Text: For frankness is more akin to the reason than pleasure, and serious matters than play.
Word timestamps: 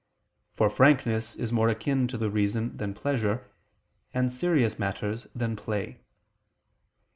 For 0.55 0.67
frankness 0.67 1.35
is 1.35 1.53
more 1.53 1.69
akin 1.69 2.07
to 2.07 2.17
the 2.17 2.31
reason 2.31 2.75
than 2.75 2.95
pleasure, 2.95 3.51
and 4.15 4.31
serious 4.31 4.79
matters 4.79 5.27
than 5.35 5.55
play. 5.55 5.99